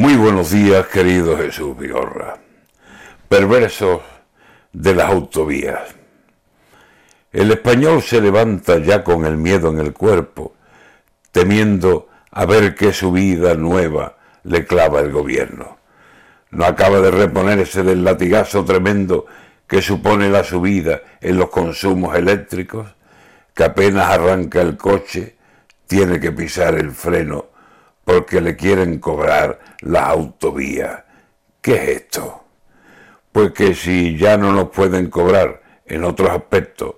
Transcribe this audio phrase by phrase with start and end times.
[0.00, 2.38] Muy buenos días, querido Jesús Vigorra.
[3.28, 4.00] Perversos
[4.72, 5.92] de las autovías.
[7.32, 10.54] El español se levanta ya con el miedo en el cuerpo,
[11.32, 15.78] temiendo a ver qué subida nueva le clava el gobierno.
[16.52, 19.26] No acaba de reponerse del latigazo tremendo
[19.66, 22.86] que supone la subida en los consumos eléctricos,
[23.52, 25.34] que apenas arranca el coche,
[25.88, 27.47] tiene que pisar el freno
[28.08, 31.04] porque le quieren cobrar las autovías.
[31.60, 32.42] ¿Qué es esto?
[33.30, 36.94] Pues que si ya no nos pueden cobrar en otros aspectos,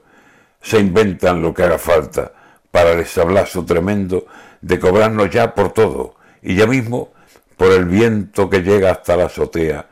[0.62, 2.32] se inventan lo que haga falta
[2.70, 4.26] para el sablazo tremendo
[4.60, 7.12] de cobrarnos ya por todo, y ya mismo
[7.56, 9.88] por el viento que llega hasta la azotea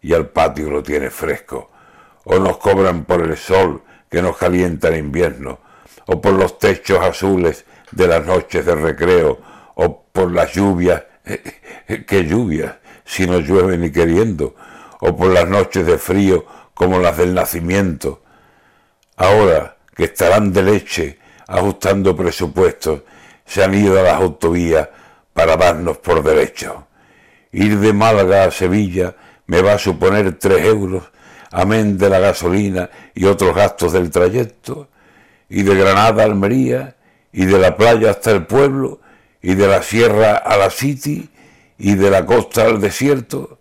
[0.00, 1.70] y al patio lo tiene fresco,
[2.24, 5.58] o nos cobran por el sol que nos calienta en invierno,
[6.06, 9.51] o por los techos azules de las noches de recreo,
[10.12, 11.02] por las lluvias,
[12.06, 14.54] qué lluvias, si no llueve ni queriendo,
[15.00, 18.22] o por las noches de frío como las del nacimiento.
[19.16, 23.02] Ahora que estarán de leche ajustando presupuestos,
[23.44, 24.88] se han ido a las autovías
[25.32, 26.86] para darnos por derecho.
[27.52, 29.14] Ir de Málaga a Sevilla
[29.46, 31.04] me va a suponer tres euros,
[31.50, 34.88] amén de la gasolina y otros gastos del trayecto,
[35.48, 36.96] y de Granada a Almería,
[37.32, 39.00] y de la playa hasta el pueblo,
[39.42, 41.28] y de la sierra a la city
[41.76, 43.58] y de la costa al desierto,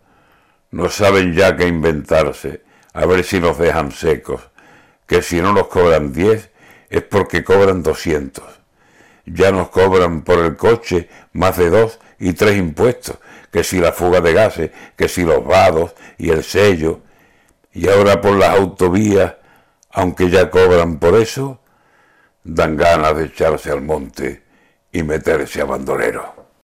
[0.70, 2.62] no saben ya qué inventarse,
[2.94, 4.42] a ver si nos dejan secos,
[5.08, 6.50] que si no nos cobran 10
[6.90, 8.44] es porque cobran 200.
[9.26, 13.18] Ya nos cobran por el coche más de dos y tres impuestos,
[13.52, 17.02] que si la fuga de gases, que si los vados y el sello,
[17.74, 19.36] y ahora por las autovías,
[19.90, 21.60] aunque ya cobran por eso,
[22.44, 24.51] dan ganas de echarse al monte
[24.92, 26.51] y meterse a bandolero.